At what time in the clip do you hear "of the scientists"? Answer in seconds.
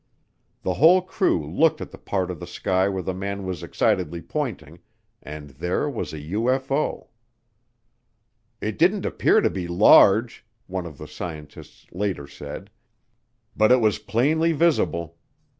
10.87-11.85